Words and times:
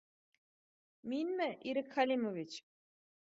—Минме, 1.11 1.49
Ирек 1.73 1.89
Хәлимович? 1.99 2.59